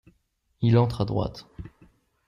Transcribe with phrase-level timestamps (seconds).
[0.61, 1.45] Il entre à droite.